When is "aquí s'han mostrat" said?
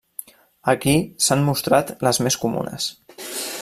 0.73-1.93